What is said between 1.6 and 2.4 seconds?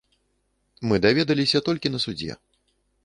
толькі на судзе.